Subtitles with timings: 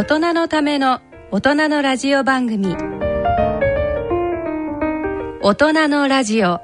[0.00, 2.74] 大人のための大人のラジオ番組。
[5.42, 6.58] 大人のラジオ。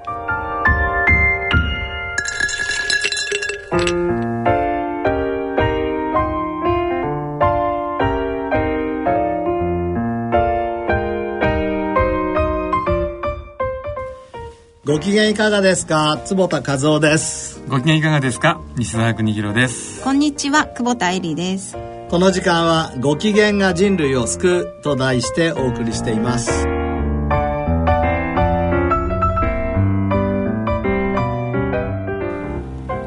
[14.87, 16.23] ご機嫌いかがですか？
[16.25, 17.63] 坪田和夫です。
[17.69, 18.63] ご機嫌いかがですか？
[18.77, 20.03] 西澤邦弘です。
[20.03, 21.77] こんにちは久保田恵里です
[22.09, 26.65] この時間はご機嫌が人類を救うと題してお送りしています。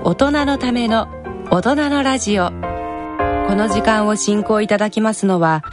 [0.04, 1.08] 大人のための
[1.50, 2.48] 大人のラジオ。
[2.50, 5.64] この時間を進行いただきますのは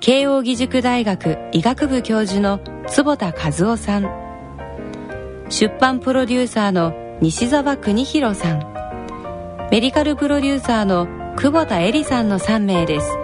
[0.00, 2.58] 慶應義塾大学医学部教授の
[2.88, 4.10] 坪田和夫さん。
[5.50, 8.58] 出版プロデューサーの西澤邦弘さん。
[9.70, 13.18] メディカルプロデューサーの久保田恵里さんの3名です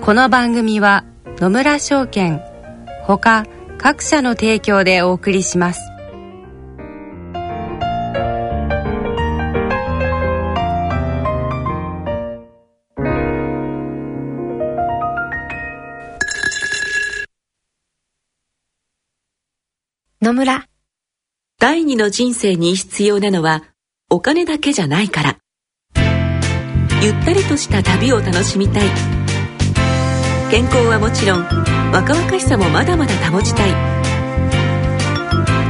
[0.00, 1.04] この番組は
[1.38, 2.40] 野村証券
[3.04, 3.44] ほか
[3.78, 5.80] 各社の提供でお送りします
[20.20, 20.66] 野村。
[21.60, 23.64] 第二の人生に必要なのは
[24.10, 25.36] お金だけじゃないから。
[27.02, 28.88] ゆったりとした旅を楽しみたい。
[30.50, 31.42] 健康はもちろん
[31.92, 33.70] 若々しさもまだまだ保ちたい。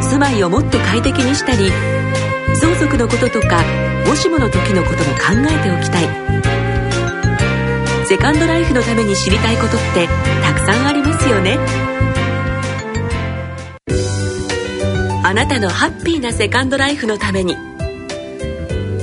[0.00, 1.72] 住まいをもっと快適にしたり、
[2.54, 3.64] 相続のこととか
[4.06, 6.06] もしもの時のことも考えておきたい。
[8.06, 10.06] セカンドライフのために知りたいことって
[10.44, 11.58] たくさんありますよね。
[15.24, 17.56] あなたのハッピーなセカンドライフのために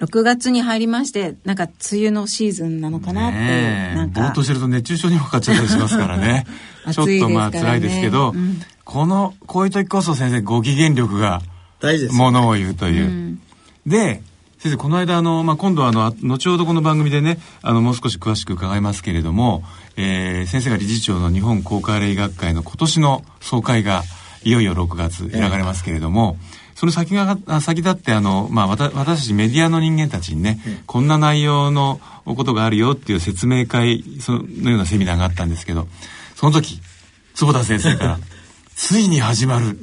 [0.00, 4.20] 6月に入りましてなんか梅雨のシーズンなのかなっていう、なんか。
[4.20, 6.46] ぼーっとしてると熱中症にもかかっちゃったりしますからね。
[6.92, 8.60] ちょっとまあ辛いですけど、うん。
[8.84, 11.42] このこういう時こそ先生ご機嫌力が
[11.80, 13.38] 大事ですよものを言うという、
[13.86, 14.22] で
[14.58, 19.62] 先生この間あの、まあ、今度はあのあ後ほどこの番組でねあのもう少し詳しく伺いますけれども、
[19.96, 24.02] えー先生が理事長の日本高カレ医学会の今年の総会が
[24.42, 26.38] いよいよ6月開かれますけれども、
[26.78, 35.88] その先があ先立ってあの、まあ、わた私たちメディアの人間たちにね、こんな内容のことがあるよっていう説明会そのようなセミナーがあったんですけど
[36.36, 36.80] その時
[37.34, 38.18] 坪田先生から
[38.76, 39.76] ついに始まる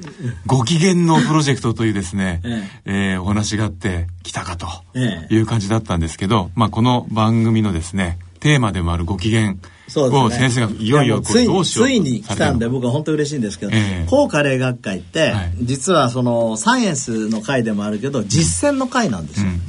[0.45, 2.69] ご機嫌のプロジェクトというですね、え。
[2.85, 5.35] えーお話があって来たかとええ。
[5.35, 9.55] いう感じだったんですけど、まあ、この番組のですねテーマでもあるご機嫌
[9.95, 10.25] そうですね。
[10.25, 14.07] を先生がいよいよこうやもどうしようついに来たんで僕は本当嬉しいんですけど、ええ。
[14.09, 15.53] 高カレー学会って、はい。
[15.61, 19.59] 実はそのサイエンスの会でもあるけど実践の会なんですよ、うんうん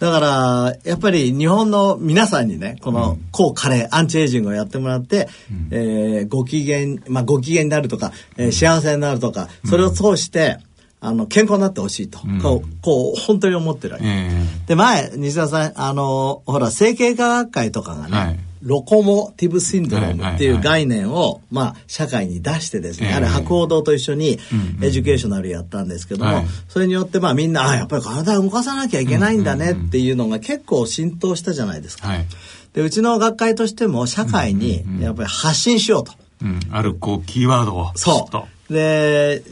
[0.00, 5.28] だからやっぱり日本の皆さんにねこの高カレーアンチエイジングをやってもらって、
[5.70, 10.56] えーご機嫌まあご機嫌になるとか、えー幸せになるとかそれを通して、
[11.00, 12.40] あの健康になってほしいと、ん。
[12.40, 14.30] こうこう本当に思ってるわけ、え。
[14.66, 23.14] で前西田さんあのほら整形科学会とかがね、はいロコモティブシンドロームっていう概念を、まあ、社会に出してですね、ええ。
[23.14, 24.38] あれ博報堂と一緒に
[24.82, 26.46] educational やったんですけども、はい。
[26.68, 32.08] それによってまあみんなあやっぱり体を動かさなきゃいけないんだねっていうのが結構浸透したじゃないですか。
[32.08, 32.26] はい、
[32.74, 36.12] でうちの学会としても社会にやっぱり発信しようと。
[36.42, 38.28] うん、あるこうキーワードをそ
[38.68, 38.72] う。
[38.72, 39.42] で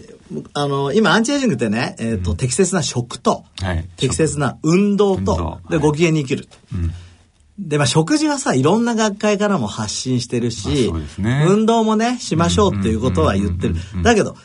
[0.52, 3.88] あの今アンチエイジングってね、えーと適切な食と、はい。
[3.97, 6.47] 適切な運動とでご機嫌に生きる。
[6.47, 6.56] と。
[7.59, 13.75] うんで、まあ、食事はさ、いろんな学会からも発信してるし、ね運動もね、しましょうっていうことは言ってる。
[14.03, 14.37] だけど、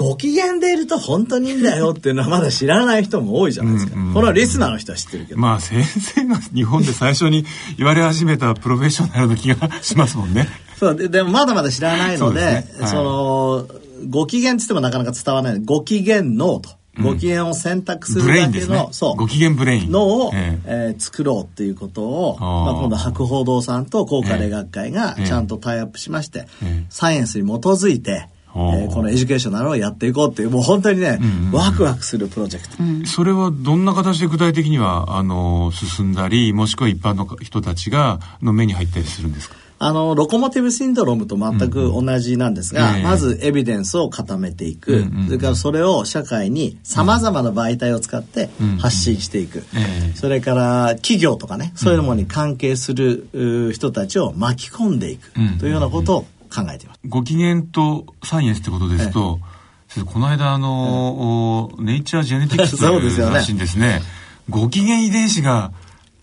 [0.00, 3.96] ご機嫌でいると本当にいいんだよっていうのはまだ知らない人も多いじゃないですか。
[3.96, 5.40] うんうんこのリスナーの人は知ってるけど。
[5.40, 7.44] まあ先生が日本で最初に
[7.76, 10.48] 言われ始めたプロフェッショナルの気がしますもんね。
[10.78, 13.68] そうででもまだまだ知らないので、そねはいその、
[14.08, 15.60] ご機嫌って言ってもなかなか伝わらない。
[15.62, 16.70] ご機嫌脳と。
[17.02, 18.88] ご機嫌を選択するブレイだけの、ンですね。
[18.92, 19.16] そう。
[19.16, 19.90] ご機嫌ブレイン。
[19.90, 20.90] のを、ええ。
[20.90, 25.26] えー作ろうっていうことを、まあ、今度博報堂さんと高カレー学会がええ。
[25.26, 26.86] ちゃんとタイアップしまして、ええ。
[26.90, 39.56] サイエンスに基づいて、えおーーこの educational をやっていこうっていうもう本当にね、うんうんワクワクするプロジェクト、それはどんな形で具体的にはあの進んだりもしくは一般の人たちがの目に入ったりするんですか？
[39.82, 43.02] あの、ロコモティブシンドロームと全く同じなんですが、ええ。
[43.02, 50.16] まずエビデンスを固めていく、うんうんそれからそれを社会に様々な媒体を使ってうん発信していく、ええ。
[50.16, 55.32] それから企業とかね、そういうものに関係するう人たちを巻き込んでいく。
[55.34, 56.20] うんというようなことを
[56.54, 57.00] 考えています。
[57.08, 59.40] ご機嫌とサイエンスってことですと、
[59.88, 63.10] 先生この間あの、ネイチャージェネティクスというで
[63.66, 64.02] すすね、
[64.50, 65.72] ご機嫌遺伝子が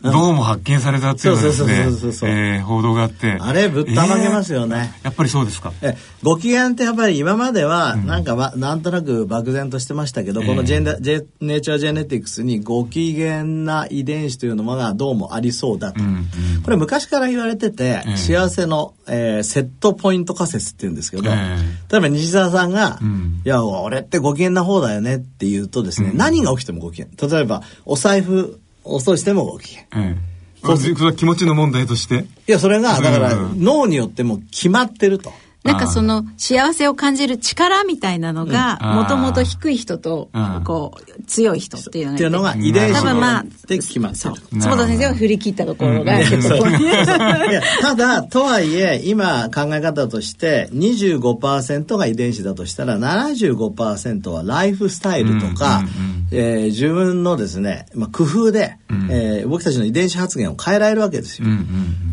[0.03, 3.37] どうも発見されたっていうのがですそうそうねそうそうそう、えー報道があって。
[3.39, 4.93] あれぶったまげますよね。
[4.99, 5.73] えーやっぱりそうですか？
[5.81, 16.01] えご機嫌ってやっぱり今まではなんか、まなんとなく漠然としてましたけど、このジェンダジェネイチャージェネティクスにご機嫌な遺伝子というのがどうもありそうだと。
[16.03, 16.61] うんうん。
[16.63, 21.57] これ昔から言われてて、ええ幸せの、えーセットポイント仮説って言うんですけど、え
[21.91, 23.41] 例えば西澤さんが、うん。
[23.45, 27.07] いや、俺ってご機嫌な方だよねって言うとですね、何が起きてもご機嫌。
[27.29, 28.59] 例えば、お財布、
[28.93, 29.83] お掃除してもご機嫌。
[29.95, 32.25] ええそれは気持ちの問題として。
[32.47, 35.31] いや、それが、だから、うん脳によっても決まってると。
[35.63, 38.95] なんかその幸せを感じる力みたいなのがうん。
[38.95, 40.63] もともと低い人とうん。
[40.63, 44.35] こう強い人っていうのがっていうのがうん遺伝子によ多分まあって決まってそう。
[44.35, 44.41] る。
[44.61, 46.17] 坪田先生は振り切ったところが
[47.81, 55.83] ただ、とはいえ、今考え方として、25%が遺伝子だとしたら、75%はライフスタイルとか、
[56.31, 59.07] えー自分のですね、まあ、工夫で、ん。
[59.09, 61.47] えー僕たちの遺伝子発現を変えられるわけですよ。
[61.47, 61.53] うん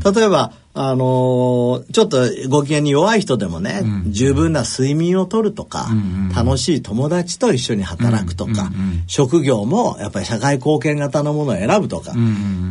[0.05, 0.14] うん。
[0.14, 2.19] 例えば、あのーちょっと
[2.49, 6.00] ご機嫌に弱い人でもね、うん十分な睡眠をとるとか、うんう
[6.32, 6.32] ん。
[6.35, 9.05] 楽しい友達と一緒に働くとか、うんうんうん。
[9.06, 12.21] 職業もやっぱり社会貢献型のものを選ぶとか、うん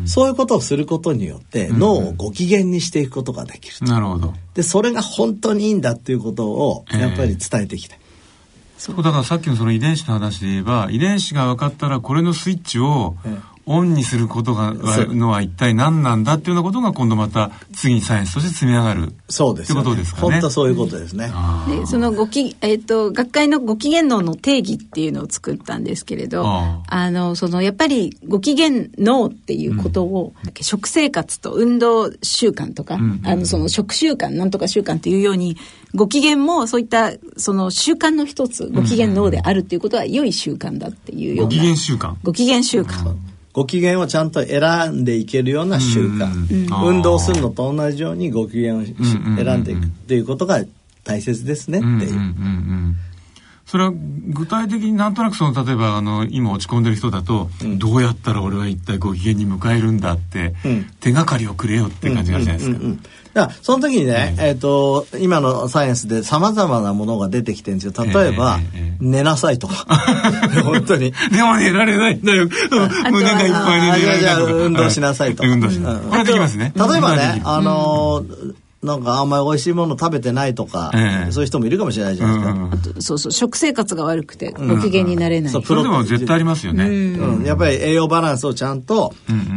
[0.01, 0.07] うん。
[0.07, 3.87] そういうことをすることによってん脳をご機嫌にしていくことができるうん。
[3.87, 4.33] なるほど。
[4.53, 6.99] で、それが本当にいいんだっていうことをええ。
[6.99, 7.97] やっぱり伝えてきて。
[8.77, 19.13] そうだからさっきのその遺伝子の話で言えば遺伝子が分かったらこれのスイッチをええオンにすることがのは一体何なんだっていうようなことが今度また次にサイエンスとして積み上がる。
[19.29, 21.31] そうですよ、ってことですかね本当そういうことですね。
[21.67, 35.57] でそのごき、えっと学会のご機嫌脳の定義っていうのを作ったんですけれどああのそのやっぱりご機嫌脳っていうことを、食生活と運動習慣とか、んあのその食習慣なんとか習慣っていうように
[35.95, 42.15] ご機嫌もそういったその習慣の一つご機嫌脳であるっていうことは良い習慣だっていうようなご機嫌習慣。
[42.23, 43.15] ご機嫌習慣、
[43.53, 46.25] ご機嫌をちゃんと選んでいけるような習慣。
[46.25, 50.63] うんうん運動するのと同じようにご機嫌をしうんうんうんうん選んでいくっていうことが
[51.03, 51.93] 大切ですねっていう。
[51.93, 52.95] うんうんうんうん
[53.65, 62.77] それは具体的になんとなくその例えばあの今落ち込んでる人だと、どうやったら俺は一体ご機嫌に迎えるんだって、うん手がかりをくれよって感じがあるじゃないですか？
[62.77, 62.99] うんうんうん
[63.33, 68.05] だからその時にね、えっ、と、今のサイエンスで様々なものが出てきてるんですよ。
[68.05, 69.85] 例えば、ええええ寝なさいとか。
[70.63, 71.11] 本当に。
[71.31, 72.47] でも寝られないんだよ。
[73.11, 74.53] 胸がいっぱい寝られないとか。
[74.53, 75.49] 運動しなさいとか。
[75.49, 76.09] 運動しなさい。
[76.09, 76.73] これできますね。
[76.75, 81.31] 例えばね、あのーなんかあんまり美味しいもの食べてないとか、ええ。
[81.31, 82.51] そういう人もいるかもしれないじゃないですか。
[82.51, 86.85] うんうんそうそう食生活が悪くてご機嫌になれない、そうそれでも絶対ありますよね。
[86.85, 89.13] うん、やっぱり栄養バランスをちゃんと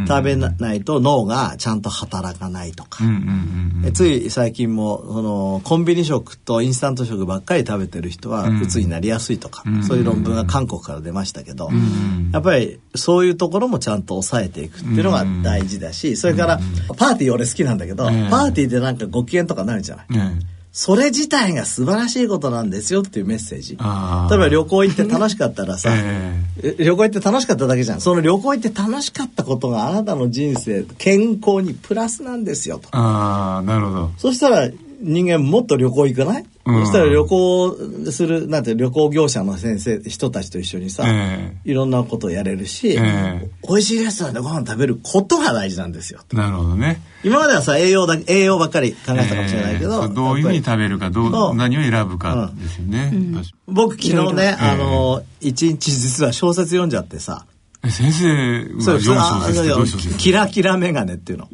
[0.07, 3.03] 食べないと脳がちゃんと働かないとか。
[3.03, 9.83] うんうんうんうんえつい最近もそのコンビニ食とインスタント食ばっかり食べてる人はうつになりやすいとか、うん。
[9.83, 16.59] そういう論文が韓国から出ましたけど、んやっぱりそういうところもちゃんと抑えていくっていうのが大事だし、それから
[16.97, 18.29] パーティー俺好きなんだけど、ええ。
[18.29, 20.07] パーティーでなんかご機嫌とかなるじゃない。
[20.09, 20.39] ね
[20.77, 23.77] それ自体が素晴らしいことなんですよっていうメッセージ。
[23.77, 28.01] 例えば旅行行って楽しかったらさ、ええ旅行行って楽しかっただけじゃん。
[28.01, 32.89] その旅行行って楽しかったことがあなたの人生、健康にプラスなんですよと。
[32.91, 34.11] ああ、なるほど。
[34.17, 36.85] そしたら人間もっと旅行行かない、うん。
[36.85, 37.77] そしたら旅行
[38.11, 46.21] する、なんて旅行業者の先生、人たちと一緒にさ、えいろんなことをやれるし、え美味しいレストランでご飯食べることが大事なんですよ。
[46.33, 47.01] なるほどね。
[47.23, 53.11] 今まではさ、栄養だ、栄養ばっかり考えてたかもしれないけど、えーどういうふうに食べるか、どそうう、何を選ぶかですよね。
[53.33, 54.69] 確か僕昨日ね、ええ。
[54.71, 57.56] あの、一日実は小説読んじゃってさ、え
[57.89, 61.49] 先生はそう読む小説ってどういう小説キラキラメガネっていうの。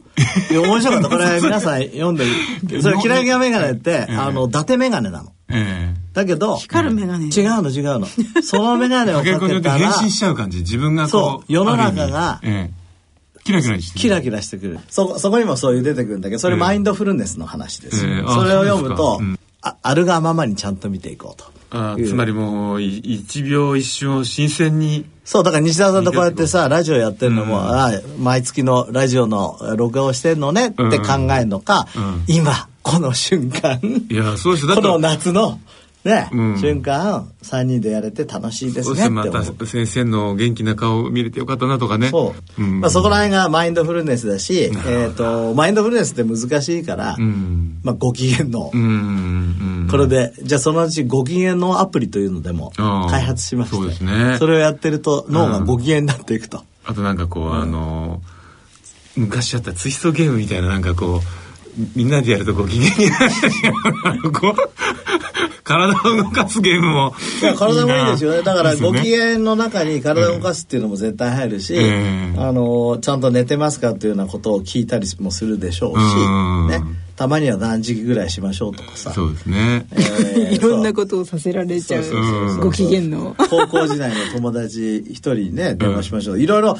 [0.51, 1.09] い や面白かった。
[1.09, 2.81] これ皆さん読んでる。
[2.81, 5.31] それキラキラメガネって、ええあの、伊達メガネなの。
[5.49, 8.07] えだけど、光るメガネ違うの違うの。
[8.41, 10.59] そのメガネえをかかけたら、変身しちゃう感じ。
[10.59, 11.11] 自分がこう。
[11.11, 12.41] そう世の中が
[13.43, 14.79] キラキラしてるキラキラしてくる。
[14.89, 18.21] そ、そこにもそういう出てくるんだけど、それええマインドフルネスの話ですそれ
[18.55, 19.21] を読むと
[19.61, 21.51] ああるがままにちゃんと見ていこうと。
[21.71, 25.05] あーつまりもう、い一秒一瞬を新鮮に。
[25.23, 32.03] そう、だから西田さんとこうやってさ、ラジオやってるのも、うんああ毎月のラジオの録画をしてんのねって考えるのか、うん。
[32.03, 32.23] うん。
[32.27, 34.67] 今、この瞬間、いや、そうです。
[34.67, 35.59] この夏の
[36.03, 39.31] ね、うん瞬間3人でやれて楽しいですねってまう。
[39.31, 42.09] た先生の元気な顔見れてよかったなとかね。
[42.09, 42.61] そう。
[42.61, 47.79] んまあ、そこら辺がマインドフルネスだし、えっ、と、マインドフルネスって難しいから、うん。
[47.83, 48.71] まあ、ご機嫌の。
[49.89, 52.71] これで、じゃあそのうちご機嫌のアプリというのでも
[53.09, 56.63] 開発しまして、そうですねそれをやってると脳がご機嫌になっていくと。
[56.85, 61.19] あとなんかこう、あのー、昔あったツイストゲームみたいななんかこう、
[61.95, 64.55] みんなでやるとご機嫌になるこう、
[65.63, 67.13] 体を動かすゲームも。
[67.41, 68.43] いや体もいいですよね。
[68.43, 76.67] だからご機嫌の中に体を動かすっていうのも絶対入るし、ええあの、ちゃんと寝てますかっていうようなことを聞いたりもするでしょうし、うん。
[76.67, 76.81] ね。
[77.15, 79.11] たまには断食ぐらいしましょうとかさ。
[79.11, 79.85] そうですね。
[79.91, 83.35] えーいろんなことをさせられちゃうそうそうそうそうご機嫌の。
[83.49, 86.41] 高校時代の友達一人にね、電話しましょう。
[86.41, 86.77] いろいろ、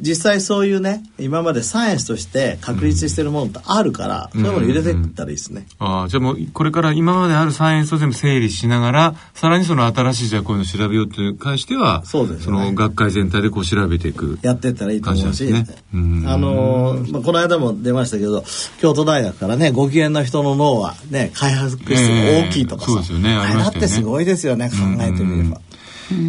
[0.00, 5.66] 実際そういうね、今までサイエンスとして確立してるものってあるから、そういうもの入れていったらいいですね。
[5.78, 14.38] ああ、じゃあもう、これから今まであるサイエンスを全部整理しながら、さらにその新しい、じゃあこういうの調べようっていう関しては、そうですよねの学会全体でこう調べていく。
[14.42, 18.44] やってったらいいと思うし、ねうんあのーまあ、この間も出ましたけど、
[18.80, 23.34] 京都大学からね、ご機嫌な人の脳はね、開発室が大きいとかさ、ええそうですよね。
[23.34, 25.60] あれだってすごいですよね、考えてみれば。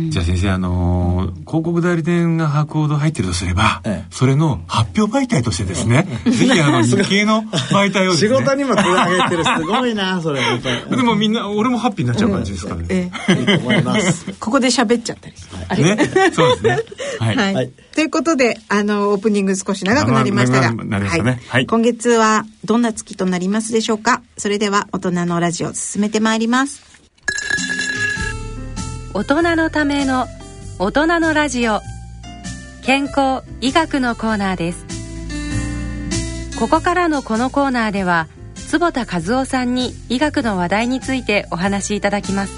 [0.10, 8.38] じゃあ先生、あのー広告代理店が博報堂入ってるとすれば、ええそれの発表媒体としてですね、ぜひあの 日経の媒体をです仕ね。
[8.38, 10.42] 事にもつなげてる、すごいな、 それ。
[10.90, 12.86] でもみんな、俺もハッピーになっちゃう感じですからね。
[12.90, 14.26] えいいと思います。
[14.40, 15.58] ここで喋っちゃったりする。
[15.68, 16.32] あれね。
[16.34, 16.80] そうですね。
[17.20, 17.36] はい。
[17.36, 24.22] はい、はいということで、あの、オープニング少し長くなりましたが、長くなりましたねはい今月はどんな月となりますでしょうか？
[24.38, 26.82] それでは、大人のラジオ進めてまいります。
[29.16, 30.26] 大人のための
[30.80, 31.82] 大人のラジオ。
[32.82, 34.88] 健康医学のコーナーです。
[36.58, 42.54] ここからのこのコーナーでは坪田和夫さんに医学の話題についてお話しいただきます。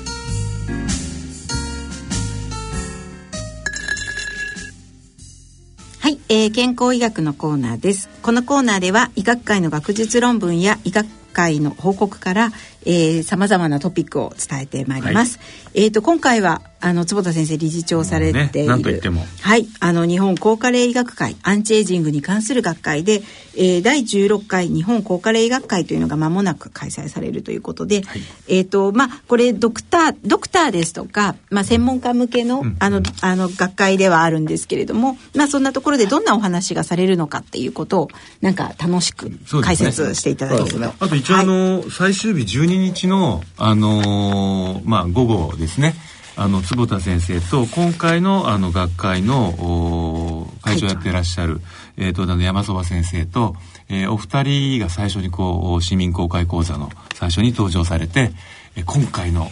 [6.00, 8.08] はい、えー健康医学のコーナーです。
[8.22, 12.52] このコーナーでは医学界の学術論文や医学会の報告から、
[12.86, 15.40] えー、様々なトピックを伝えてまいります。
[15.74, 19.26] えっ、と、今回は、あの、坪田先生理事長されている、ねといっても。
[19.42, 23.24] はい、あの、日本高加齢医学会、アンチエイジングに関する学会で、
[23.56, 28.04] えー、第16回日本高加齢医学会というのが間もなく開催されるということで、
[28.48, 38.10] えっ、と、まあ、これ、ドクター、ドクターですとか、まあ、専門家向けの、あの、あの、学会ではあるんですけれども、まあ、そんなところでどんなお話がされるのかっていうことを、
[38.42, 39.32] なんか楽しく
[39.64, 40.72] 解説していただけると。
[40.72, 40.98] そうですね。
[41.00, 45.96] あと一応あの、最終日12日の、あのーまあ、午後ですね。
[46.38, 51.62] あの、坪田先生と、今回の、あの、学会の、お会長やってらっしゃる、
[51.98, 53.56] えっ、と、あの、山そば先生と、
[53.88, 58.32] えーお二人が最初にこう、市民公開講座の最初に登場されて、
[58.76, 59.50] えー今回の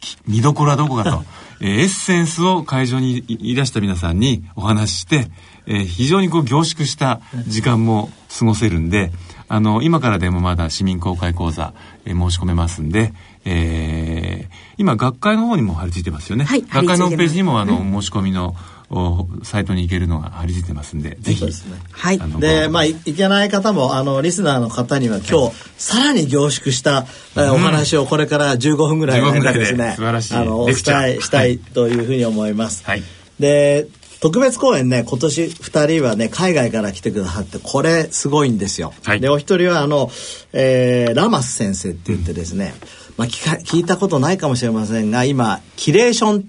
[0.00, 1.24] き見どころはどこかと、
[1.60, 5.30] えーエッセンスを会場にいいらした皆さんにお話しして、
[5.66, 9.12] えー非常にこう凝縮した時間も過ごせるんで、
[9.48, 11.72] あの、今からでもまだ市民公開講座、
[12.04, 13.12] えー申し込めますんで、
[13.44, 16.44] えー今学会の方にも貼り付いてますよね。
[16.44, 18.54] はい学会のホームページにもあの、申し込みの
[18.90, 21.40] おサイトに行けるのが貼り付いてますんで、ぜひ。
[21.40, 22.18] そうですねはい。
[22.38, 31.18] で、まあ、いいけない方も、あの、リスナーの方には今日、さらに凝縮した、えーお話をこれから15分ぐらいの15分ぐらいでですね、素晴らしいあの、お伝レクチャー。
[31.18, 31.58] えしたい。
[31.58, 32.84] というふうに思います。
[32.84, 33.02] はい。
[33.40, 33.88] で、
[34.20, 38.92] 特別公演ね、今年二人はね、海外から来てくださって、これすごいんですよ。
[39.04, 40.10] はいで、お一人はあの、
[40.52, 42.74] えーラマス先生って言ってですね、
[43.16, 46.44] まあ聞か、聞いたことないかもしれませんが、今、キレーション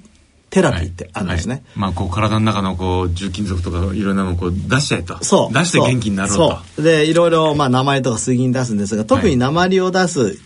[0.49, 1.55] テラピーってあるんですね。
[1.55, 5.21] はいまあ、こう、体の中のこう、重金属とかいろんなのをこう出しちゃえと。
[5.23, 5.53] そう。
[5.53, 6.59] 出して元気になろうと。
[6.75, 6.83] そう。
[6.83, 10.37] で、いろいろ、まあ、名前とか水銀出すんですが、特に鉛を出す、うん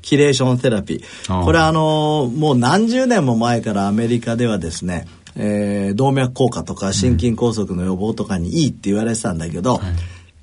[0.00, 1.44] キレーションテラピー。
[1.44, 5.06] これあの、もう何十年も前からアメリカではですね、
[5.36, 9.80] えー動脈硬化とか心筋梗塞の予防とかにいいって言われてたんだけど、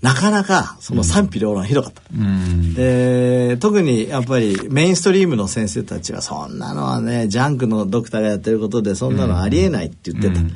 [0.02, 2.02] なかなかその賛否両論ひどかった。
[2.14, 2.74] うん。
[2.76, 10.56] で特にやっぱりメインストリームの先生たちはそんなのはねジャンクのドクターがやってることでそんなのありえないって言ってた、うんうん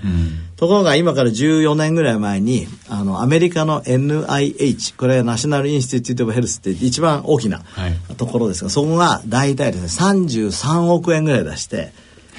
[0.60, 11.94] ところが今から14年ぐらい前にあのアメリカの NIH これナショナル・インスティテュート・オブ・ヘルスって一番大きなはいところですが、そこが大体ですね33億円ぐらい出して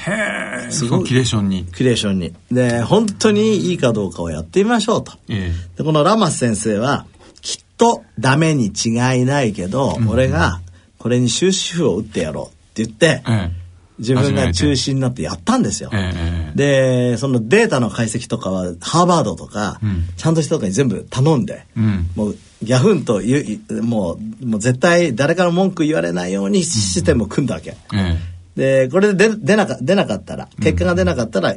[0.09, 0.71] へえ。
[0.71, 1.65] すごいキレーションに。
[1.65, 5.13] クリエーションにで本当にいいかどうかをやってみましょうと。
[5.29, 7.07] えでこのラマス先生は
[7.43, 8.89] きっとダメに違
[9.21, 10.61] いないけど、俺が
[10.99, 13.51] これに終止符を打ってやろうって言って、え。
[13.57, 13.61] え
[14.01, 15.91] 自分が中心になってやったんですよ。
[15.93, 16.11] え。
[16.15, 17.11] ええ。
[17.13, 27.71] でそのデータの解析とかはハーバードとか、うんちゃんとしたとこに全部頼んで、うんもうギャフンと言うもうもう絶対誰から文句言われないようにシステムを組んだわけ。
[27.71, 28.40] ええ。
[28.61, 31.57] で、これで出出なか出なかったら、結果が出なかったら、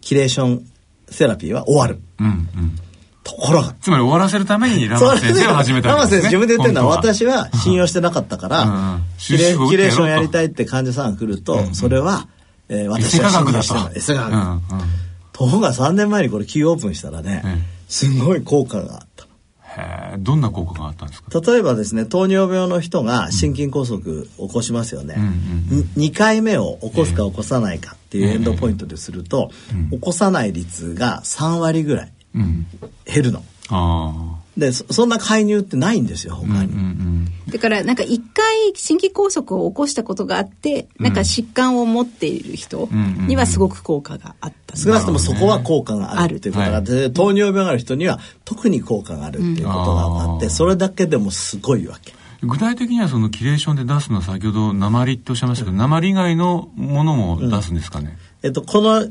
[0.00, 0.66] キレーション
[1.08, 2.00] セラピーは終わる。
[2.18, 2.76] うんうん。
[3.22, 6.08] ところが、つまり終わらせるためにラマス先生を始めたラマ。
[6.08, 6.96] 先生自分で言ってるのは。
[6.96, 9.02] 私は信用してなかったから、うんうん。
[9.16, 12.26] キレ収集を打ってやろうとキレーションやりたいって患者さんが来ると、それは、
[12.68, 13.92] えー私は信用してない。
[13.94, 14.60] エセ科学。
[15.32, 17.80] ところが3年前にこれキーオープンしたらね、ええ。
[17.88, 19.06] すごい効果が
[20.18, 21.40] どんな効果があったんですか？
[21.40, 23.96] 例えばですね糖尿病の人が心筋梗塞
[24.38, 25.16] を起こしますよね、
[25.96, 29.50] 2回目を起こすか起こさないかっていうエンドポイントですると、
[29.90, 32.66] 起こさない率が3割ぐらいうん。
[33.04, 33.44] 減るの。
[33.68, 36.36] あでそそんな介入ってないんですよあ。
[36.36, 37.10] 他に、うんうん
[37.50, 42.88] だからなんか一回心筋梗塞を起こしたことがあって、なんか疾患を持っている人
[43.26, 44.76] にはすごく効果があった。
[44.76, 52.12] 少なくともそこは効果があるっていうことがあって、はい糖尿病がある人には特に効果があるっていうことが分かって、うんそれだけでもすごいわけ。
[52.42, 59.08] 具体的にはそのキレーションで出すのは先ほど鉛っておっしゃいましたけど、鉛以外のものも出すんですかね、えっと、この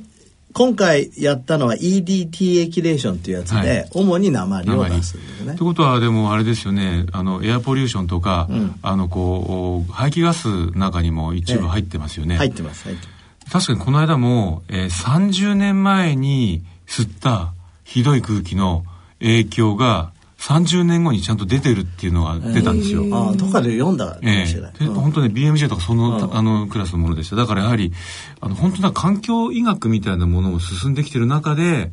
[0.53, 3.89] 今回やったのは EDTA キレーションっていうやつで、はい。
[3.93, 5.53] 主に鉛を出すんですね。
[5.53, 5.59] って。
[5.59, 7.05] ことはでもあれですよね。
[7.11, 8.47] あのエアポリューションとか、
[8.81, 13.19] あのこう排気ガスの中にも一部入ってますよね、入ってます入ってます。
[13.51, 17.53] 確かにこの間も、えー30年前に吸った
[17.83, 18.83] ひどい空気の
[19.19, 23.05] 影響が30年後にちゃんと出てるっていうのが出たんですよ。
[23.11, 24.73] ああどっかで読んだかもえしれない。
[24.79, 27.35] えで本当ね BMJ とかその,、あのクラスのものでした。
[27.35, 27.91] だからやはり
[28.39, 31.91] あの本当な環境医学みたいなものも進んできてる中で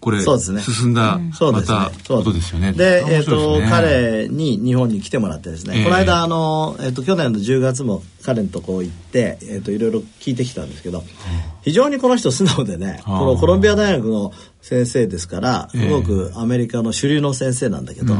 [0.00, 0.62] これ、そうですね。
[0.62, 1.78] 進んだ、そうですね。
[1.78, 2.72] またそうことですよね。
[2.72, 3.68] で、えっ、と、面白いですね。
[3.70, 5.84] 彼に日本に来てもらってですね、ええ。
[5.84, 11.02] この間、あの、えっ、と、去年の10月も彼のとこ行って、えっ、と、いろいろ聞いてきたんですけど、
[11.62, 15.82] 非常にこの人素直でね、このコロンビア大学の先生ですから、ええ。
[15.82, 18.14] すごくアメリカの主流の先生なんだけど、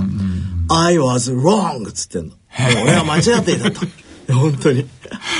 [0.68, 1.88] I was wrong!
[1.88, 2.34] っつってんの。
[2.82, 3.80] 俺は間違っていたと。
[4.34, 4.84] 本当に。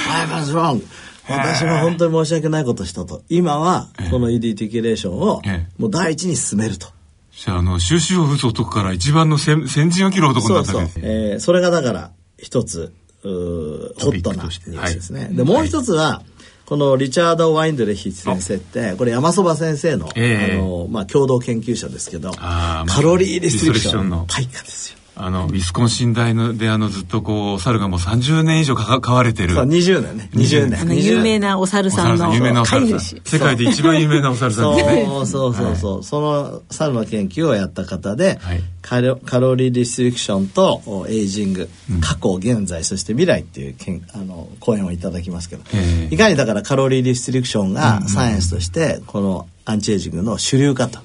[0.08, 0.82] I was wrong!
[1.28, 3.22] 私は本当に申し訳ないことをしたと。
[3.28, 6.88] 今は、この ED テキレーションをええ、もう第一に進めると。
[7.32, 10.96] じゃああの収集を打つ男から一番の先先陣を切る男にそうそうなったわけです。
[10.98, 15.28] ねえーそれがだから一つうーホットなニュースですね。
[15.30, 16.22] でもう一つは、
[16.66, 24.98] このリチャード・ワインドレヒ先生ってこれ山そば先生の,、ええあのまあ、共同研究者ですけどカロリーリストリクションの大家ですよ。
[25.20, 29.54] あのウィスコンシン大のであのずっとこう猿がもう30年以上かか飼われてる。
[29.54, 30.30] そう20年ね。
[30.32, 30.80] 20年。
[30.80, 33.00] あの有名なお猿おさんの有名なお猿さん。
[33.00, 35.06] 世界で一番有名なお猿さんですね。
[35.06, 35.26] そう。
[35.26, 35.54] そう。
[35.54, 38.62] そうそう、その猿の研究をやった方で、はい。
[38.80, 41.68] カロカロリーリストリクションとおエイジング、
[42.00, 46.14] 過去現在そして未来っていうけんあの講演をいただきますけど、ええ。
[46.14, 51.00] いかにだからカロリーリストリクションがサイエンスとしてこのアンチエイジングの主流かと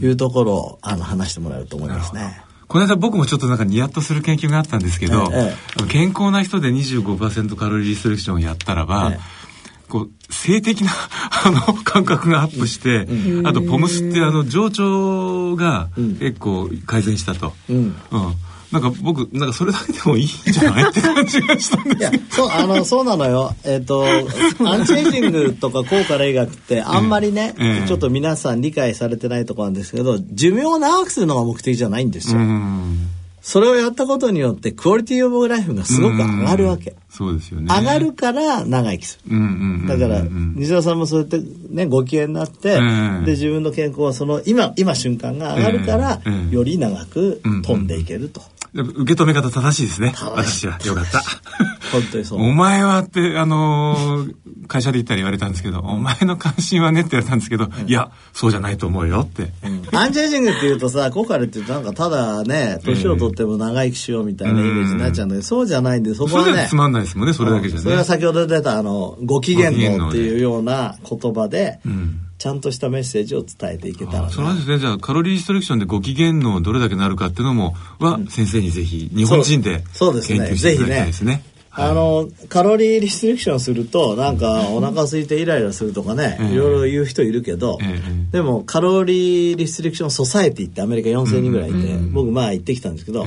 [0.00, 2.42] いうところをあの話してもらえると思いますね。
[2.72, 9.18] この間僕もちょっとなんかニヤッとする研究があったんですけど、ええ健康な人で25%カロリーリストリクションをやったらば、え
[9.90, 10.90] こう性的な
[11.44, 13.06] あの感覚がアップして、
[13.44, 17.94] あとポムスってあの情緒が結構改善したと、うん
[18.72, 23.54] なんか僕なんかそれだけでもいいんじゃないって感じがしたんでいやすけど、そう、あの、そうなのよ。
[23.64, 24.04] えっ、と、
[24.64, 27.86] アンチエイジングとか高価霊学ってあんまりね、ええ。
[27.86, 32.40] ちょっと皆さん理解されてないところなんですけど、寿命を長くするのが目的じゃないんですよ。
[32.40, 33.08] うん。
[33.42, 36.94] それをやったことによって、クオリティオブライフがすごく上がるわけ。
[37.10, 37.66] そうですよね。
[37.68, 39.86] 上がるから長生きする。
[39.88, 40.22] だから、
[40.54, 48.42] 西田さんもそうやってね、ご機嫌になって、うんで、自分の健康はその、今、今瞬間が上がるから、うんより長く飛んでいけると。
[48.74, 50.14] 受け止め方正しいですね。
[50.34, 50.78] 私は。
[50.84, 51.22] よかった。
[51.92, 52.40] 本当にそう。
[52.40, 54.34] お前はって、あのー
[54.68, 59.52] 会社で言ったら言われたんですけど、お前の関心はねって言われたんですけど、いや、そうじゃないと思うよって。
[59.92, 66.66] アンチエイジングっていうとさ、コカレってなんかただね、年を取っても長生きしようみたいなイメージになっちゃうんだけど、そうじゃないんで、そこはね。
[66.68, 67.82] つ、まんないですもんね、それだけじゃね。
[67.82, 74.30] それは先ほど出たあの、ご機嫌ご機嫌能で能っていうような言葉で、んちゃんとしたメッセージを伝えていけたらな。
[74.30, 80.38] それはですね、じゃあ、カロリーリストリクションでご機嫌のどれだけなるかっていうのも、は、先生にぜひ、日本人で、そうそうですね。
[80.38, 81.44] 研究していただきたいですね。
[81.70, 86.52] あの、カロリーリストリクションすると、なんかお腹空いてイライラするとかね、ええ。
[86.52, 88.32] いろいろ言う人いるけど、ええ。
[88.32, 93.24] でもカロリーリストリクションソサエティってアメリカ4000人ぐらいいて、僕まあ行ってきたんですけど、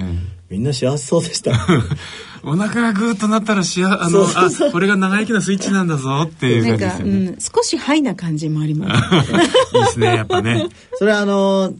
[0.49, 1.51] みんな幸せそうでした。
[2.43, 7.27] お腹がぐーっとなったらしあ、あの、そうそうそうあ、これが長生きのスイッチなんだぞっていうなんか、感じですよね。
[7.29, 8.86] うん、少しハイな感じもありま
[9.23, 9.34] す。
[9.75, 10.67] いいですね、やっぱね。
[10.93, 11.73] それはあの、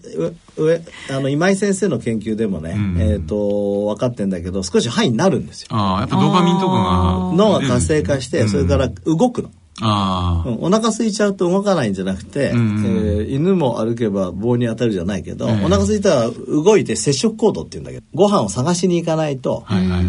[0.58, 5.67] う上あの今井先生の研究でもね、んえっ、と、分かってんだけど、少し範囲になるんですよ。
[5.69, 7.32] ああ、やっぱドーパミンとかが。
[7.36, 9.51] 脳が活性化して、それから動くの。
[9.82, 10.58] ああ、うん。
[10.62, 12.86] お腹空いちゃうと動かないんじゃなくて、うんうん。
[12.86, 15.66] えー犬も歩けば棒に当たるじゃないけど、ええ。
[15.66, 19.66] お腹空いたら動いて接触行動って言うんだけど、ご飯を探しに行かないと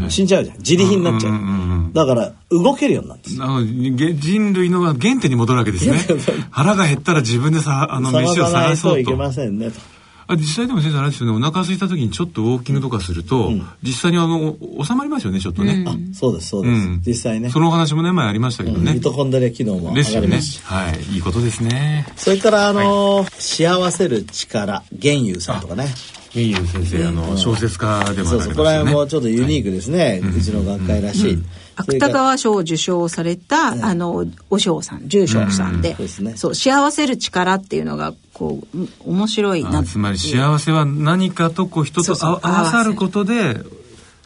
[0.09, 0.59] 死んじゃうじゃん。
[0.59, 1.33] 自利品になっちゃう。
[1.33, 1.93] うんうんうんうん。
[1.93, 5.99] だから動けるようになるんです人類の原点に戻るわけですね。
[6.51, 8.95] 腹が減ったら自分でさあの探飯を探そうと。
[8.97, 9.96] といけませんねと。
[10.29, 11.37] あ実際でも先生あれですよね。
[11.37, 16.87] お腹空いた時にちょっとウォーキングとかすると、実際にあのお収まりますよねちょっとね、あ、そうです、そうです。
[16.87, 17.03] うん。
[17.07, 17.51] 実際ね。
[17.51, 20.61] そのお話もね前ありましたけどね、ミトコンドリア機能も上ですよねがりますし。
[20.65, 21.15] はい。
[21.15, 22.07] いいことですね。
[22.17, 25.87] それから、あのー幸せる力、玄優さんとかね。
[26.35, 30.21] いいよ先生あの小説家でもあそうそう、これもうちょっとユニークですね。
[30.23, 31.39] うちの学会らしい。
[31.77, 36.37] 芥川賞を受賞された、あのお嬢さん住職さんで,、そうですね。
[36.37, 39.79] そう幸せる力っていうのがこううん面白いな。
[39.79, 42.13] あつまり幸せは何かとこう人と
[42.47, 43.63] 合わさることで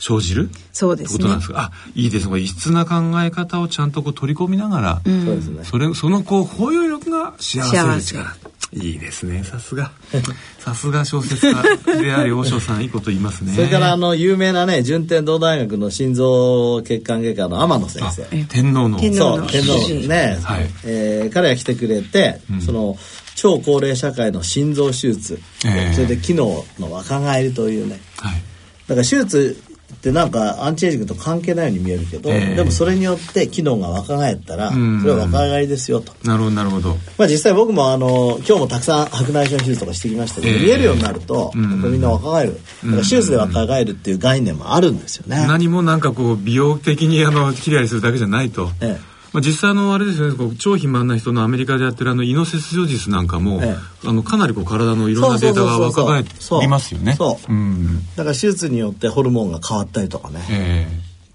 [0.00, 0.50] 生じる？
[0.72, 1.18] そうですね。
[1.18, 2.40] ことなんですか、あいいですね。
[2.40, 5.64] 異質な考え方をちゃんとこう取り込みながら、そうですね。
[5.64, 9.42] それそのこう包容力が幸せの幸力いいですね。
[9.42, 9.90] さすが。
[10.58, 11.54] さすが小説家
[12.00, 13.52] であり大将さんいいこと言いますね。
[13.54, 18.98] それからあの有名なね順天堂大学の心臓血管外科の天野先あ生天皇の。
[19.00, 20.70] 天皇のそう天皇ね、はい。
[20.84, 22.96] えー彼が来てくれて、その
[23.34, 25.94] 超高齢社会の心臓手術、ええ。
[25.94, 28.00] それで機能の若返りというね。
[28.18, 28.42] はい。
[28.86, 29.60] だから手術
[30.00, 32.54] ってなんかアンチエイジングと関係ないように見えるけど、ええ。
[32.54, 35.02] でもそれによって機能が若返ったら、ん。
[35.02, 36.14] それは若返りですよと。
[36.24, 36.96] なるほどなるほど。
[37.18, 40.64] まあ実際僕もあの今日もたくさん白内障手術とかしてきましたけど、ええ。
[40.64, 42.54] 見えるようになると、みんな若返る。
[42.54, 45.46] だから手術で若返るっていう概念もあるんですよね。
[45.46, 50.36] 何もなんかこう美容的にあのきれいにするだけじゃないと、ええまあ、実際あのあれですよね。
[50.36, 56.24] こう超肥満な人のアメリカでやってるあの胃の切除術なんかも、えあのかなりこう体のいろんなデータが若返
[56.60, 57.14] りますよね。
[57.14, 57.40] そう。
[57.40, 58.04] そううん。
[58.16, 60.86] だから手術によってホルモンが変わったりとかね、え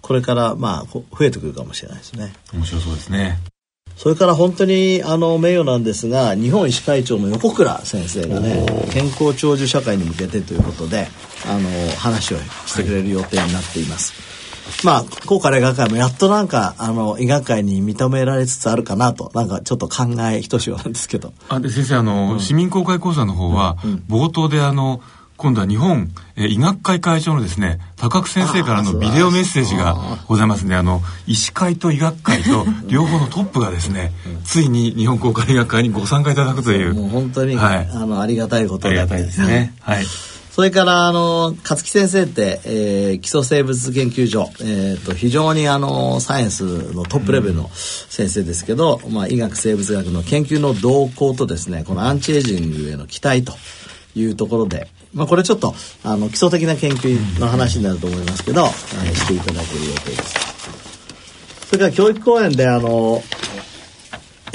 [0.02, 2.34] これからまあこ増えてくるかもしれないですね。
[2.54, 3.40] え面白そうですね。
[3.96, 11.08] それから本当にあの名誉なんですが日本医師会長の横倉先生がね健康長寿社会に向けてということで
[11.48, 14.35] あの話をしてくれる予定になっています。
[14.84, 21.34] まあ高加齢学会もやっとなんかあの医学会に認められつつあるかなとなんかちょっと考えひとしおなんですけど。
[21.50, 23.78] あで先生あの、市民公開講座の方は、
[24.10, 25.02] 冒頭であの
[25.38, 29.96] 今度は日本、えー医学会会長のですね高久先生からのビデオメッセージが
[30.28, 30.76] ございますね。
[30.76, 36.94] あの医師会と医学会と 両方のトップがですね、ついに日本公開医学会にご参加いただくという。
[36.94, 37.90] もう本当に、はい。
[37.92, 39.74] あのありがたいことありがたいですね。
[39.82, 40.06] はい
[40.56, 53.52] それから、あの、勝木先生って、えー基礎生物研究所、えーと、非常にあの、サイエンスのトップレベルの先生ですけど、まあ、医学生物学の研究の動向とですね、このアンチエイジングへの期待と
[54.16, 60.56] いうところで、まあ、これちょっと、あの、基礎的な研究の話になると思いますけど、えーしていただける予定です。
[61.68, 63.22] それから教育講演で、あの、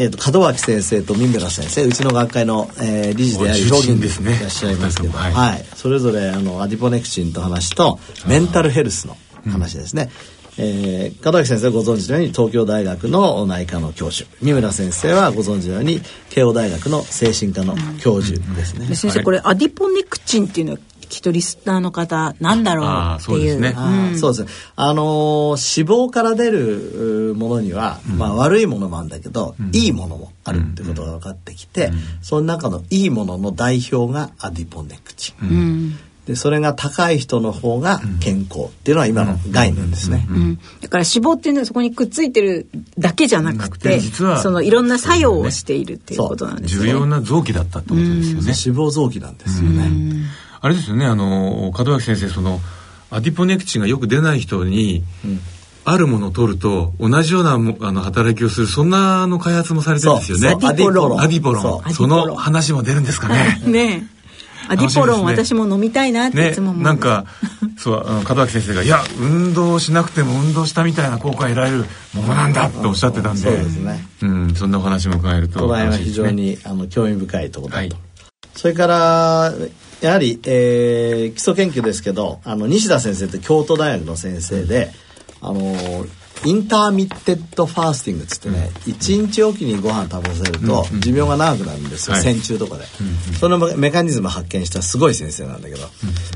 [0.01, 4.35] えー、と門脇先生と三村先生うちの学会の、えー理事であり表現鎮ですね。
[4.35, 5.61] いらっしゃいますけど、ははい。
[5.61, 9.17] いそれぞれあのアディポネクチンと話とメンタルヘルスの
[9.51, 10.11] 話ですね。
[10.57, 14.27] えー門脇先生はご存知のように東京大学の内科の教授。
[14.41, 18.87] 三村先生はご存知のように慶応大学の精神科の教授ですね。
[18.87, 20.79] で先生、これアディポネクチンっていうのは
[21.11, 22.87] きっとリスナーの方なんだろう
[23.20, 24.16] っていう。
[24.16, 24.49] そうですね。
[24.77, 31.90] あのー脂肪から出るものには、まあ悪いものもあるんだけど、いいものもあるってことが分かってきて、
[32.23, 35.99] その中のいいものの代表がアディポネクチン。
[36.27, 40.27] で、それが高い人の方が健康っていうのは今の概念ですね。
[40.31, 42.68] うんだから脂肪っていうのはそこにくっついてる
[42.99, 44.40] だけじゃなくなくてて実は。
[44.40, 46.83] そのいろんな作用をしているっていうことなんですね。
[46.83, 48.23] 重要な臓器だったってことですよね。
[48.33, 49.90] 脂肪臓器なんですよね。
[50.61, 52.61] あれですよねあの門脇先生その
[53.11, 55.03] アディポネクチンがよく出ない人に、
[55.85, 60.49] あるものを取ると同じようなもあの働きをするそんなあの開発もされてるんですよね。
[60.49, 61.20] アディポロン。
[61.20, 61.92] アディポロン。
[61.92, 63.61] その話も出るんですかね。
[63.66, 64.09] ね。
[64.16, 64.20] え
[64.68, 66.81] アディポロン、楽しみです私も飲みたいなっていねつも思う。
[66.81, 67.25] んですなんか
[67.77, 73.40] そうあの門脇先生が「いや運動しなくても運動したみたいな効果が得られるものなんだ」っておっしゃってたんで。
[73.40, 74.07] そうですね。
[74.23, 77.79] うん、そんなお話も伺えるとこの辺は非常にあの興味深いところだと。
[77.79, 77.92] はい。
[78.55, 79.53] それから
[80.01, 84.91] やはり、えー基礎研究ですけどあの西田先生って京都大学の先生で、
[85.41, 85.75] あの
[86.45, 92.23] intermittent fasting っつってね、一日おきにご飯食べさせると寿命が長くなるんですよ、はい。
[92.23, 92.85] 戦中とかで、
[93.39, 95.83] そのメカニズムを発見したすごい先生なんだけど、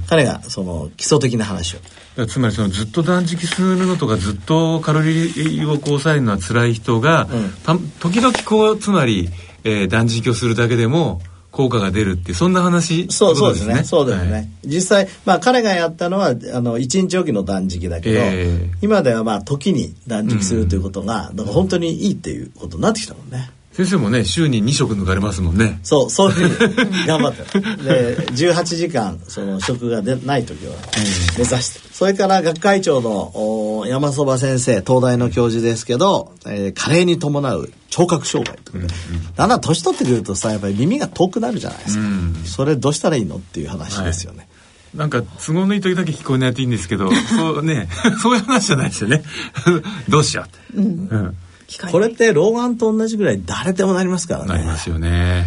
[0.09, 2.27] 彼がその基礎的な話を。
[2.27, 7.27] つまりそのずっと断食するのとかずっとカロリーをこう抑えるのは辛い人が、
[7.65, 9.31] た時々こうつまり、
[9.65, 11.23] えー断食をするだけでも
[11.55, 13.07] 効果が出るってそんな話？
[13.11, 13.85] そうそうですね。
[13.85, 14.33] そうだよね。
[14.33, 23.51] はい実際、まあ彼がやったのは、あの、一日おきの断食だけど、ええ今ではまあ時に断食するということが、だから本当にいいっていうことになってきたもんね。
[23.75, 25.81] 先生もね週に2食抜かれますもんね。
[25.83, 27.85] そう、そういうふうに頑張ってる。
[27.85, 30.75] で、18時間、その食が出ない時は
[31.37, 31.85] 目指してる。
[31.93, 42.05] それから学会長のお山そば先生、東大の教授ですけど、えー加齢に伴う聴覚障害ということで、だんだん年取ってくるとさ、やっぱり耳が遠くなるじゃないですか。
[42.45, 44.47] それどうしたらいいのっていう話ですよね。
[44.95, 47.89] なんか都合のいい時だけ聞こえないといいんですけどそうね
[48.23, 49.25] そういう話じゃないですよね。
[50.09, 51.37] どうしようって、うん
[51.91, 54.49] これって老眼と同じぐらい誰でもなりますからね。
[54.49, 55.47] なりますよね。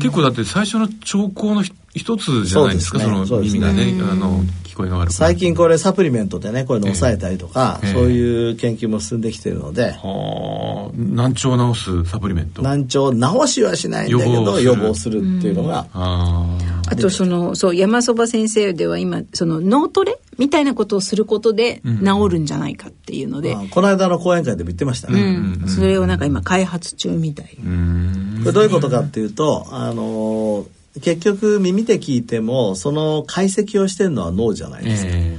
[0.00, 3.60] 結構だって最初の兆候のひ一つじゃないですかそ,、そうですね。
[3.60, 4.12] の耳がね。
[4.12, 7.92] あの聞こえが悪く最近これサプリメントでね、こういうの抑えたりとか、ええ。
[7.92, 10.92] そういう研究も進んできてるので、はあ。
[10.94, 12.62] 難聴を治すサプリメント。
[12.62, 16.46] 難聴治しはしないんだけど、予予防防するっていうのが、あ
[16.88, 25.20] あとそのそう山そば先生では今その脳トレみたいなことをすることで治るんじゃないかっていうので、まあこの間の講演会でも言ってましたね。
[25.20, 25.68] うん。
[25.68, 28.38] それをなんか今開発中みたい、あうん。
[28.40, 30.66] これどういうことかっていうと、あのー
[31.00, 35.10] 結局耳で聞いても、その解析をしてるのは脳じゃないですか。
[35.12, 35.38] え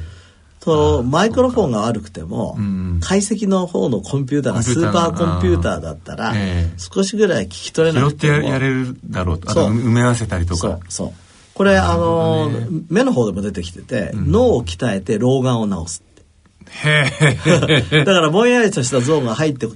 [0.62, 9.40] そのマイクロフォンが悪くても、ん解析の方のコンピューターがスーパーコンピューターだったら、ええ少しぐらい聞き取れなくてもややれるだろう。
[9.40, 9.74] とあとそう。
[9.74, 10.60] 埋め合わせたりとか。
[10.60, 11.14] そうそう
[11.62, 16.04] これ、あのー目の方でも出てきてて、脳を鍛えて老眼を治す
[18.04, 19.68] だからぼんやりとした像が入って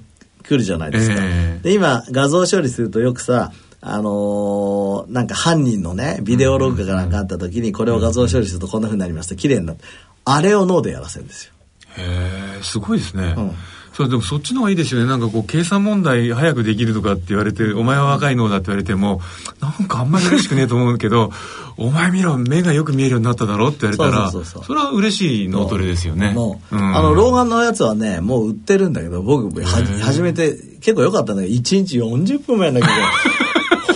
[0.42, 1.18] くるじゃないですか。
[1.20, 1.64] ええ。
[1.64, 9.84] で、今画像処理するとよくさ、あのーなんか犯人のね、ビデオ録画がなんかあった時に、これを画像処理するとこんな風になりますと綺麗になって、
[10.26, 11.52] あれを脳でやらせるんですよ。
[11.98, 13.52] へえすごいですね、うん
[13.96, 19.22] それでもそっちの方がいいですよねなんかこう計算問題早くできるとかって言われてお前は若い脳だって言われても
[19.62, 21.32] なんかあんまり嬉しくねえと思うけど
[21.78, 29.66] お前見ろ目がよく見えるようになっただろって言われたらそれは嬉しい脳トレですよねもう、うんあの、老眼のやつはね、もう売ってるんだけど、僕、は
[30.02, 33.36] 初めて、結構良かったんだけど、1日40分もやんなきゃいけない。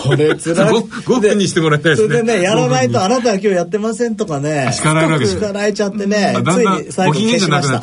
[0.00, 0.72] これ辛い。
[0.72, 4.70] ご5分にしてもらいたいですねそれでね、やらないと、5あなたは今日やってませんとかね。
[4.72, 7.82] 叱られるわけですよ叱られちゃってね、あだんついに最後消しました。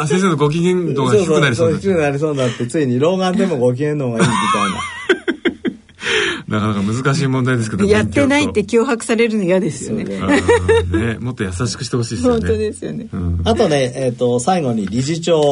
[0.00, 4.80] あ先生のご機嫌度が低くなりそう低くなりそうになって、ついに老眼でもご機嫌の方がいいみたいな。
[6.48, 10.04] なかなか難しい問題ですけどやってないって脅迫されるの嫌ですよね。
[10.04, 11.18] ね。
[11.20, 13.40] もっと優しくしてほしいですよ本ね当ですよね、うん。
[13.44, 15.42] あとね、えっ、と、最後に理事長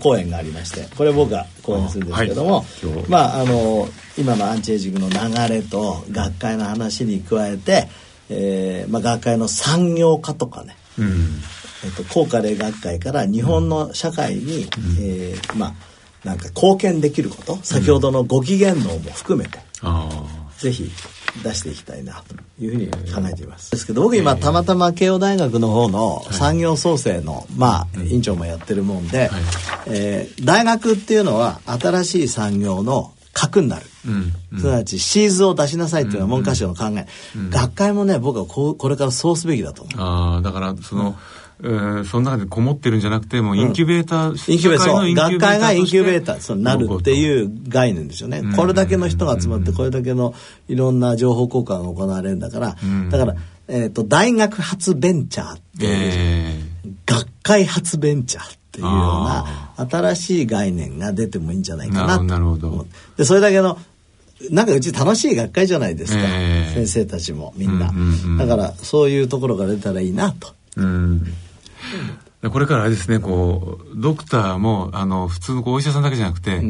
[0.00, 2.64] 講演がありまして、これ僕が講演するんですけども、
[3.08, 5.16] まあ、あの、今のアンチエイジングの流
[5.52, 7.88] れと学会の話に加えて、
[8.30, 11.40] えーまあ、学会の産業化とかね、うん
[11.84, 14.66] えっと、高価齢学会から日本の社会に、
[15.00, 15.74] えーまあ、
[16.26, 20.08] なんか貢献できること、先ほどのご機嫌能も含めて、あ
[20.58, 20.90] ぜひ
[21.42, 23.70] 出していきたいなというふうに考えています。
[23.72, 29.30] ですけど僕今たまたま慶応大学の方の産業創生の、まあ委員長もやってるもんで、
[29.86, 33.82] えー大学っていうのは新しい産業の核になる。
[34.58, 37.06] すなわちシーズを出しなさいっていうのは文科省の考え、
[37.50, 39.94] 学会もね僕はこうこれからそうすべきだと思う。
[39.98, 41.16] ああだからその、
[41.62, 48.42] えーその中でこもってるんじゃなくてもうインキュベーター、インキュベーター、学会がインキュベーターそうなるっていう概念ですよね。
[48.56, 50.34] これだけの人が集まって、これだけの
[50.68, 52.76] いろんな情報交換が行われるんだから、
[53.10, 53.34] だから、
[53.68, 56.60] えっ、と、大学発ベンチャーっていう、え
[57.06, 58.58] 学会発ベンチャー。
[58.74, 62.24] っていうような新しい概念が出てもいいんじゃないかなと。
[62.24, 62.86] なるほど。
[63.16, 63.78] で、それだけの、
[64.50, 66.18] なんかうち楽しい学会じゃないですか。
[66.20, 68.38] ええ先生たちもみんな、うんうんうん。
[68.38, 70.52] だからそういうところが出たらいいなと。
[70.76, 72.50] ーうん。
[72.50, 76.62] これからあれですねこうドクターもあの普通のこうお医者さんだけじゃなくて、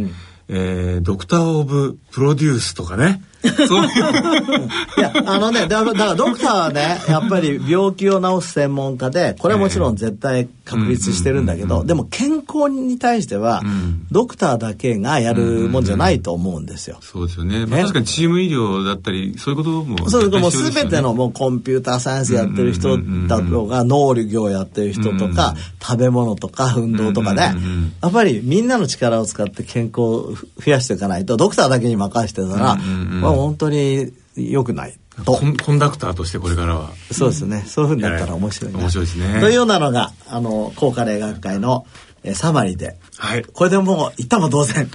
[0.48, 3.84] えードクター・オブ・プロデュースとかねそう。
[3.84, 14.06] いういや、あのね、だから、だからドクターはね、やっぱり病気を治す専門家で、これはもちろん絶対確立してるんだけど、でも健康に対しては、ん。
[14.10, 16.98] ドクターだけがやるもんじゃないと思うんですよ。
[17.00, 20.80] そうですよね、まあ、ね確かにチーム医療だったりそういうこともそうもう必要ですよね。
[20.80, 27.54] すべてのもうコンピューターサイエンスやってる人だとか、農業やってる人とか、食べ物とか運動とかね。
[28.00, 35.46] やっぱりみんなの力を使って健康を増やしていかないと、ドクターだけに任せてたら、うんうんうんまあ本当に良くないとコ。
[35.46, 37.62] ンコンダクターとしてこれからはそうですね。
[37.66, 38.78] そういうふうになったら面白いな。
[38.80, 41.86] 面白いですねというようなのが、あの、高加齢学会の、
[42.24, 42.96] えーサマリーで。
[43.18, 44.90] はいこれでもう、言ったも同然。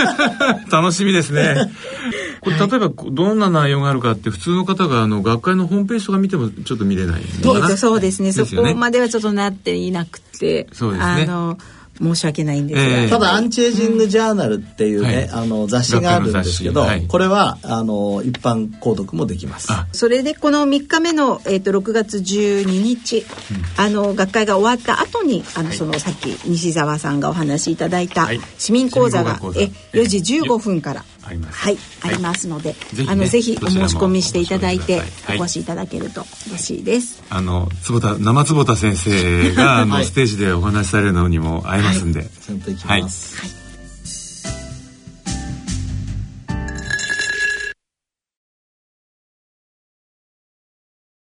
[0.70, 1.70] 楽しみですね。
[2.44, 11.58] これ例えばどんな内容があるかって普通の方があの学会のホームページとか見てもちょっと見れないのかなえっとそうですねそよこまではちょっとなっていなくてそうですねあの
[12.00, 13.08] 申し訳ないんですが、ええ。
[13.08, 15.30] ただアンチエイジングジャーナルっていうね、はい。
[15.30, 17.06] あの雑誌があるんですけど、はい。
[17.06, 19.72] これはあの一般購読もできます。
[19.72, 19.86] あ。
[19.92, 23.24] それでこの3日目の、えー、と6月12日、
[23.76, 28.40] あの学会が終わった後にあの、そのさっき西澤さんがお話しいただいたはい。
[28.58, 29.60] 市民講座が、市民講座。
[29.60, 31.58] え4時15分からあります。
[31.58, 32.14] はい、はい。
[32.14, 35.64] ありますのでぜひねあのぜひお申し込みしていただいてお越しい。
[35.64, 37.22] ただけると嬉しいです。
[37.30, 40.04] あの坪田生坪田先生があの、 はい。
[40.04, 43.40] ステージでお話しされるのにも会えますんで、ちゃんと行きます。
[43.40, 43.63] はい